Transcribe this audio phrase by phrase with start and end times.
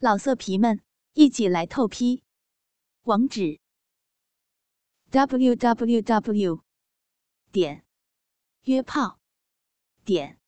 [0.00, 0.80] 老色皮们，
[1.14, 2.22] 一起来透批！
[3.02, 3.58] 网址
[5.10, 6.62] ：w w w
[7.50, 7.84] 点
[8.62, 9.18] 约炮
[10.04, 10.38] 点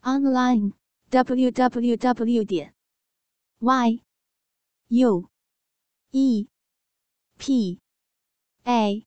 [0.00, 0.72] online
[1.10, 2.74] w w w 点
[3.60, 4.02] y
[4.88, 5.30] u
[6.10, 6.48] e
[7.38, 7.80] p
[8.64, 9.06] a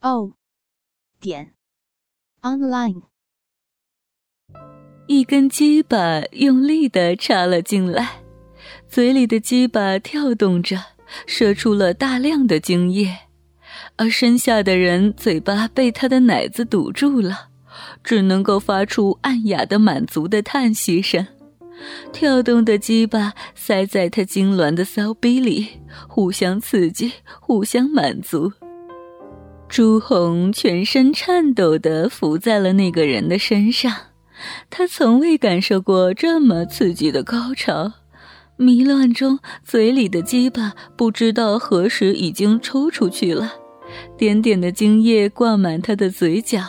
[0.00, 0.32] o
[1.20, 1.54] 点
[2.40, 3.02] online。
[5.06, 8.25] 一根鸡巴用力的插了进来。
[8.96, 10.82] 嘴里的鸡巴跳动着，
[11.26, 13.14] 射出了大量的精液，
[13.96, 17.48] 而身下的人嘴巴被他的奶子堵住了，
[18.02, 21.26] 只能够发出暗哑的满足的叹息声。
[22.10, 25.68] 跳动的鸡巴塞在他痉挛的骚逼里，
[26.08, 28.50] 互相刺激，互相满足。
[29.68, 33.94] 朱红全身颤抖地伏在了那个人的身上，
[34.70, 37.92] 他从未感受过这么刺激的高潮。
[38.58, 43.52] 迷乱中，嘴里的鸡巴不知道何时已经抽出去了，
[44.16, 46.62] 点点的精液挂满他的嘴角，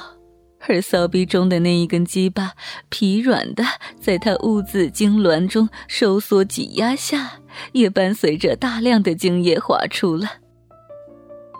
[0.68, 2.52] 而骚逼中的那一根鸡巴
[2.90, 3.64] 疲软的
[4.02, 7.40] 在他兀自痉挛中收缩挤压下，
[7.72, 10.28] 也伴随着大量的精液滑出了。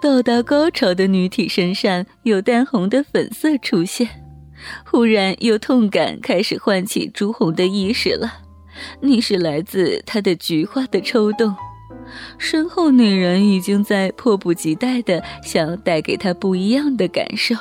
[0.02, 4.08] 到达高潮的女体身上有淡红的粉色出现，
[4.86, 8.47] 忽然有痛感开始唤起朱红的意识了。
[9.02, 11.56] 你是来自他的菊花的抽动，
[12.38, 17.56] 身后女人已经在迫不及待的想带给他不一样的感受。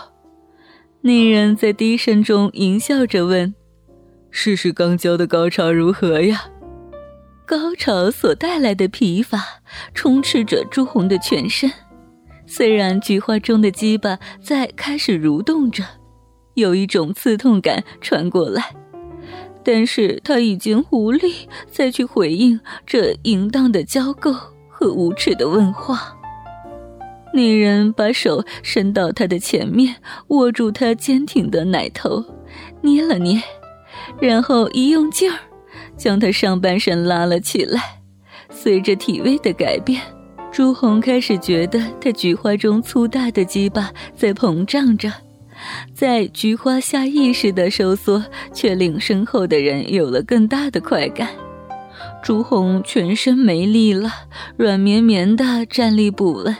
[1.02, 3.54] 那人在低声中淫笑着问
[4.30, 6.46] ：“试试刚交的高潮如何呀？”
[7.46, 9.40] 高潮所带来的疲乏
[9.94, 11.70] 充斥着朱红的全身，
[12.44, 15.84] 虽然菊花中的鸡巴在开始蠕动着，
[16.54, 18.74] 有一种刺痛感传过来。
[19.68, 24.32] 但是他已经无力再去回应这淫荡的交媾
[24.68, 26.16] 和无耻的问话。
[27.34, 29.96] 女人把手伸到他的前面，
[30.28, 32.24] 握住他坚挺的奶头，
[32.80, 33.42] 捏了捏，
[34.20, 35.36] 然后一用劲儿，
[35.96, 37.82] 将他上半身拉了起来。
[38.48, 40.00] 随着体位的改变，
[40.52, 45.12] 朱红开始觉得他菊花中粗大的鸡巴在膨胀着。
[45.94, 51.28] 在菊花下意识的收缩，却令身后的人有了更大的快感。
[52.22, 54.10] 朱红全身没力了，
[54.56, 56.56] 软绵绵的站立不稳，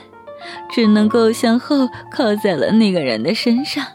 [0.71, 3.85] 只能够向后靠在了那个人的身上。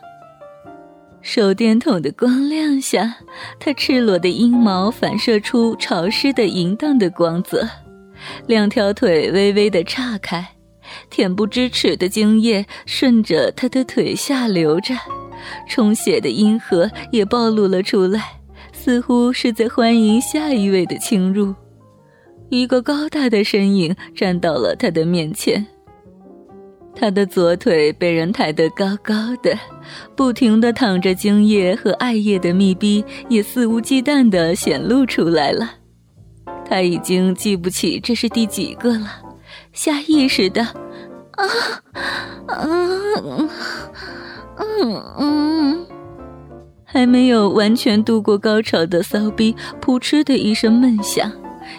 [1.20, 3.16] 手电筒的光亮下，
[3.58, 7.68] 他赤裸的阴毛反射出潮湿的淫荡的光泽，
[8.46, 10.46] 两条腿微微的岔开。
[11.12, 14.94] 恬不知耻的精液顺着他的腿下流着，
[15.68, 18.40] 充血的阴核也暴露了出来，
[18.72, 21.54] 似乎是在欢迎下一位的侵入。
[22.48, 25.66] 一个高大的身影站到了他的面前，
[26.94, 29.58] 他的左腿被人抬得高高的，
[30.16, 35.74] 不停地淌着精液和艾叶的密闭也肆无忌惮地显露出来了。
[36.64, 39.20] 他已经记不起这是第几个了。
[39.72, 40.66] 下意识的，
[41.32, 41.44] 啊，
[42.47, 43.48] 嗯
[44.56, 45.87] 嗯嗯，
[46.84, 51.32] 还没有完全度过高潮的骚逼，扑哧的一声闷响，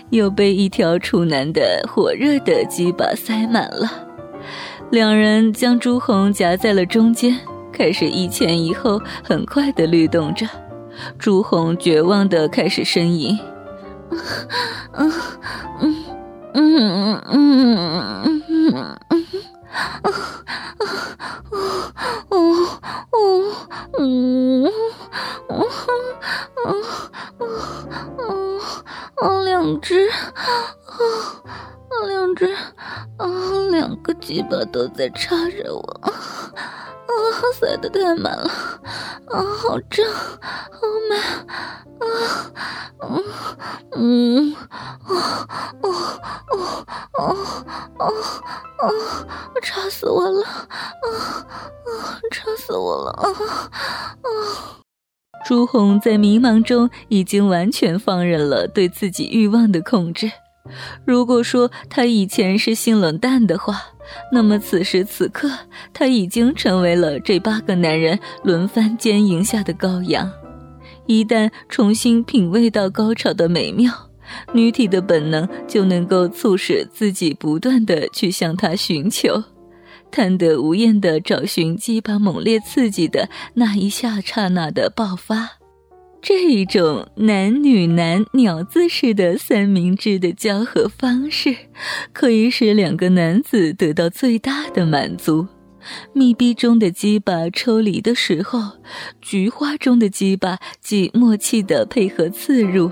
[0.09, 3.89] 又被一条处男的火热的鸡巴塞满了。
[4.89, 7.37] 两人将朱红夹在了中间，
[7.71, 10.47] 开始一前一后，很快的律动着。
[11.17, 13.37] 朱红绝望的开始呻吟，
[14.93, 15.11] 嗯
[15.81, 15.95] 嗯。
[16.55, 19.12] 嗯嗯嗯嗯嗯
[19.73, 20.09] 啊啊
[22.29, 22.37] 啊
[23.09, 23.17] 啊
[23.89, 24.05] 啊
[25.49, 25.61] 啊啊
[26.57, 26.71] 啊
[27.39, 27.45] 啊
[28.17, 30.13] 啊啊两只啊
[32.07, 32.45] 两只
[33.17, 33.25] 啊
[33.71, 36.13] 两个鸡巴都在插着我啊
[37.13, 38.49] 啊，塞得太满了，
[39.27, 41.19] 啊，好胀，好满，
[41.99, 42.05] 啊，
[43.01, 43.23] 嗯
[43.91, 44.55] 嗯，
[45.05, 45.15] 啊
[45.81, 45.89] 啊。
[46.49, 46.85] 哦
[47.19, 47.35] 哦
[47.99, 48.13] 哦
[48.79, 48.91] 哦！
[49.61, 50.43] 插死我了！
[50.43, 50.67] 啊
[51.05, 52.19] 啊！
[52.31, 53.11] 插死我了！
[53.11, 54.29] 啊啊！
[55.45, 60.31] 朱红在迷茫中已经完全放任了对自己欲望的控制。
[61.05, 63.81] 如果说他以前是性冷淡的话，
[64.31, 65.49] 那么此时此刻
[65.93, 70.31] 他已经成为了这八个男人轮番奸淫下的羔羊。
[71.05, 74.09] 一旦重新品味到高潮的美妙。
[74.53, 79.43] 女体的本能就能够促使自己不断的去向他寻求，
[80.09, 85.51] 贪得无厌的找寻鸡巴猛烈刺激的那一下刹那的爆发，
[86.25, 91.53] 这种男女男鸟字式的三明治的交合方式，
[92.13, 95.45] 可以使两个男子得到最大的满足。
[96.13, 98.61] 密闭中的鸡巴抽离的时候，
[99.19, 102.89] 菊花中的鸡巴即默契地配合刺入，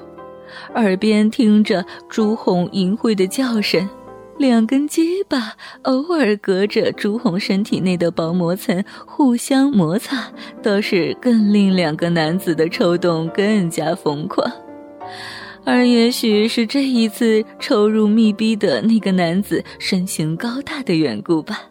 [0.76, 3.88] 耳边听着朱红淫秽的叫声。
[4.42, 10.34] 两根鸡巴偶尔隔着朱红身体内的薄膜层互相摩擦，
[10.64, 14.52] 倒是更令两个男子的抽动更加疯狂。
[15.64, 21.62] 而也许是这一次抽入密闭的那个男子身形高大的缘故吧，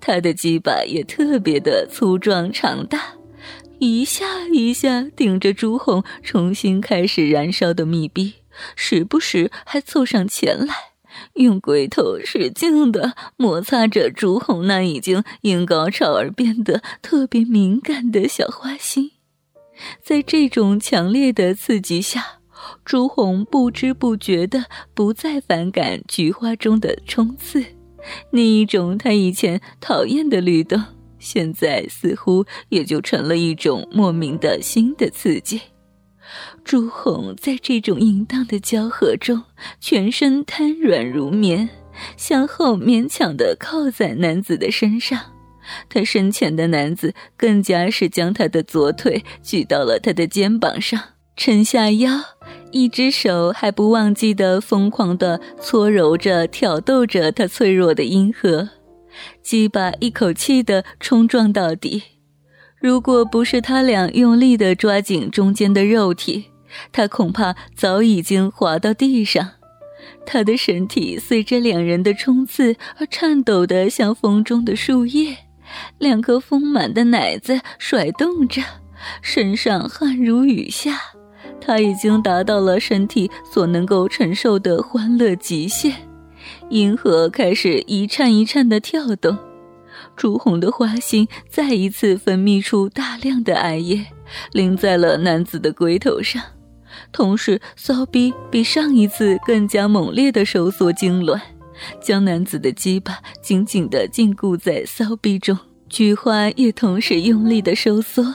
[0.00, 3.00] 他的鸡巴也特别的粗壮长大，
[3.78, 8.34] 一下一下顶着朱红重新开始燃烧的密闭，
[8.74, 10.87] 时不时还凑上前来。
[11.34, 19.10] 用龟头使劲地摩擦着朱红那已经因高潮而变得特别敏感的小花心，
[20.02, 22.40] 在这种强烈的刺激下，
[22.84, 27.64] 朱红不知不觉地不再反感菊花中的冲刺，
[28.30, 30.82] 那一种他以前讨厌的律动，
[31.18, 35.60] 现在似乎也就成了一种莫名的新的刺激。
[36.64, 39.42] 朱红在这种淫荡的交合中，
[39.80, 41.68] 全身瘫软如棉，
[42.16, 45.18] 向后勉强地靠在男子的身上。
[45.88, 50.98] 他身前的男子更加是将他的左腿举到了他的肩膀上，
[51.36, 52.10] 沉下腰，
[52.72, 58.70] 一只手还不忘记的疯狂地搓揉着、挑逗着他脆弱的阴核，
[59.42, 62.02] 鸡巴一口气地冲撞到底。
[62.80, 66.44] 如果不是他俩用力地抓紧中间的肉体，
[66.92, 69.50] 他恐怕早已经滑到地上。
[70.24, 75.36] 他的身体随着两人的冲刺而颤抖得像风中的树叶，
[75.98, 78.62] 两颗丰满的奶子甩动着，
[79.22, 81.00] 身上汗如雨下。
[81.60, 85.94] 他已经达到了身体所能够承受的欢乐极限，
[86.70, 89.36] 银河开始一颤一颤地跳动。
[90.18, 94.04] 朱红的花心再一次分泌出大量的艾叶，
[94.50, 96.42] 淋在了男子的龟头上，
[97.12, 101.40] 同时骚逼比上一次更加猛烈的收缩痉挛，
[102.02, 105.56] 将男子的鸡巴紧紧地禁锢在骚逼中，
[105.88, 108.34] 菊花也同时用力地收缩，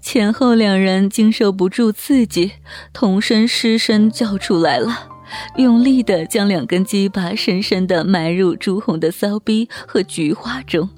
[0.00, 2.50] 前后两人经受不住刺激，
[2.92, 5.08] 同声失声叫出来了，
[5.58, 10.90] 用力地将两根鸡巴深深地埋入朱红的骚逼和菊花中。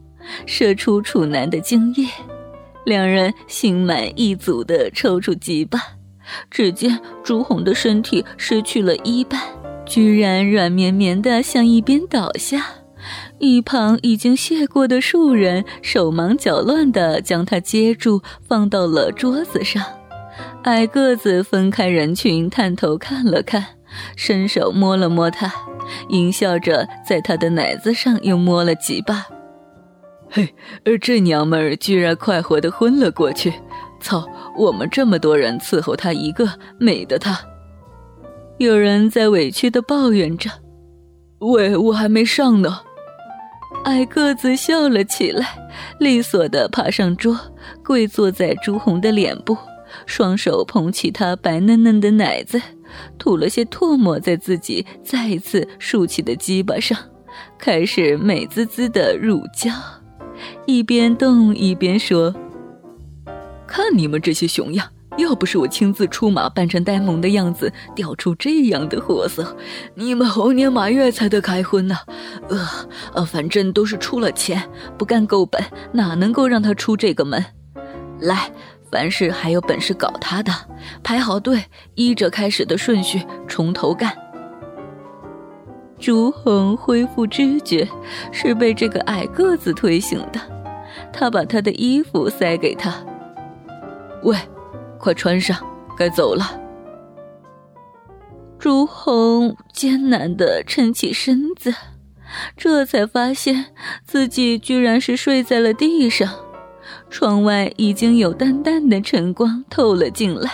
[0.47, 2.07] 射出处男的精液，
[2.85, 5.81] 两人心满意足地抽出几把，
[6.51, 9.41] 只见朱红的身体失去了一半，
[9.85, 12.65] 居然软绵绵地向一边倒下。
[13.39, 19.85] 一旁已经谢过的数人手忙脚乱地将他接住，放到了桌子上。
[20.65, 23.65] 矮个子分开人群，探头看了看，
[24.17, 25.53] 伸手摸了摸他，
[26.09, 29.27] 淫笑着在他的奶子上又摸了几把。
[30.29, 30.55] 嘿，
[31.01, 33.53] 这娘们儿居然快活的昏了过去！
[34.01, 37.39] 操，我们这么多人伺候她一个，美的她。
[38.59, 40.51] 有人在委屈的抱怨着
[41.41, 42.81] ：“喂，我还没上呢。”
[43.85, 45.47] 矮个子笑了起来，
[45.99, 47.39] 利索的爬上桌，
[47.85, 49.57] 跪坐在朱红的脸部，
[50.07, 52.61] 双手捧起她白嫩嫩的奶子，
[53.19, 56.99] 吐了些唾沫在自己再一次竖起的鸡巴上，
[57.59, 59.71] 开始美滋滋的乳胶。
[60.67, 62.35] 一边动一边说
[63.67, 69.57] ：“看你们这些熊样，要不是我亲自出马，扮成呆萌的样子，调出这样的货色，
[69.95, 71.97] 你们猴年马月才得开荤呢。
[72.49, 72.69] 呃
[73.15, 74.69] 呃，反正都是出了钱，
[74.99, 77.45] 不干够本，哪能够让他出这个门？
[78.21, 78.51] 来，
[78.91, 80.53] 凡是还有本事搞他的，
[81.05, 84.13] 排好队，依着开始的顺序，从头干。”
[85.99, 87.89] 朱恒恢复知觉，
[88.31, 90.56] 是被这个矮个子推醒的。
[91.19, 92.95] 他把他的衣服塞给他，
[94.23, 94.37] 喂，
[94.99, 95.57] 快穿上，
[95.97, 96.61] 该走了。
[98.59, 101.73] 朱红艰难的撑起身子，
[102.57, 103.67] 这才发现
[104.05, 106.29] 自己居然是睡在了地上。
[107.09, 110.51] 窗外已经有淡淡的晨光透了进来，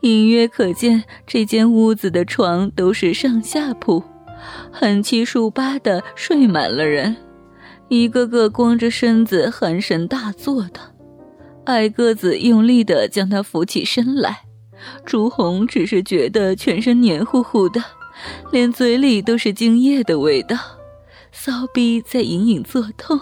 [0.00, 4.02] 隐约可见这间屋子的床都是上下铺。
[4.72, 7.16] 横七竖八的睡满了人，
[7.88, 10.80] 一个个光着身子鼾声大作的。
[11.64, 14.42] 矮个子用力的将他扶起身来，
[15.04, 17.82] 朱红只是觉得全身黏糊糊的，
[18.52, 20.56] 连嘴里都是精液的味道，
[21.32, 23.18] 骚逼在隐隐作痛，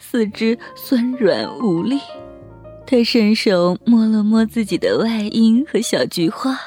[0.00, 2.00] 四肢酸软无力。
[2.86, 6.58] 他伸手摸了摸自己的外阴和小菊花，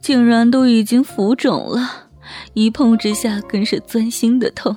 [0.00, 2.08] 竟然都已经浮肿了，
[2.54, 4.76] 一碰之下更是钻心的痛。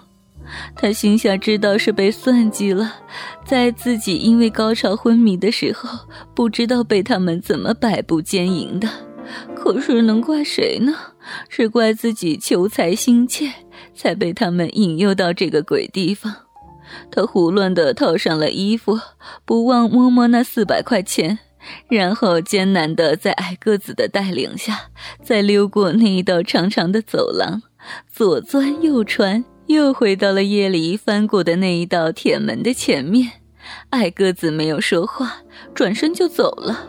[0.75, 2.93] 他心下知道是被算计了，
[3.45, 8.87] 在自己因为高潮昏迷的时候，不知道被他们怎么摆布奸淫的。
[9.55, 10.93] 可是能怪谁呢？
[11.47, 13.49] 是怪自己求财心切，
[13.95, 16.35] 才被他们引诱到这个鬼地方。
[17.09, 18.99] 他胡乱地套上了衣服，
[19.45, 21.39] 不忘摸摸那四百块钱，
[21.87, 24.91] 然后艰难地在矮个子的带领下，
[25.23, 27.61] 再溜过那一道长长的走廊，
[28.11, 33.31] 左钻右穿，又回到了夜里翻过的那一道铁门的前面。
[33.91, 35.37] 矮个子没有说话，
[35.73, 36.87] 转身就走了。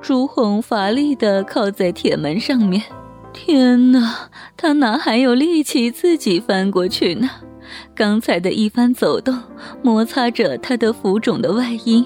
[0.00, 2.82] 朱红乏力地靠在铁门上面，
[3.32, 7.28] 天哪，他哪还有力气自己翻过去呢？
[7.94, 9.36] 刚才的一番走动，
[9.82, 12.04] 摩擦着他的浮肿的外阴，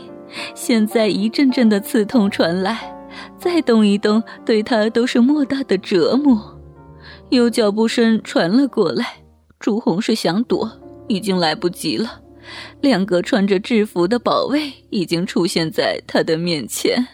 [0.55, 2.95] 现在一阵阵的刺痛传来，
[3.39, 6.59] 再动一动，对他都是莫大的折磨。
[7.31, 9.22] 有脚步声传了过来，
[9.63, 12.21] 朱红是想躲，已经来不及了。
[12.81, 17.07] 两个穿着制服的保卫已经出现在他的面前。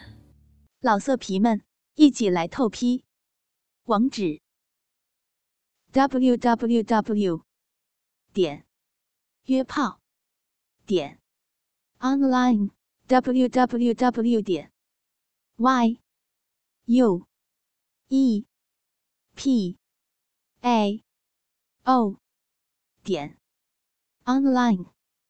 [0.80, 1.60] 老色皮们，
[1.94, 3.04] 一起来透批！
[3.84, 4.40] 网址
[5.92, 7.42] ：w w w.
[8.32, 8.64] 点
[9.44, 10.00] 约炮
[10.86, 11.18] 点
[11.98, 12.70] online
[13.08, 14.40] w w w.
[14.40, 14.72] 点
[15.56, 16.00] y
[16.86, 17.26] u
[18.08, 18.46] e
[19.34, 19.76] p
[20.62, 21.04] a
[21.84, 22.16] o
[23.08, 23.38] 点
[24.26, 24.97] online。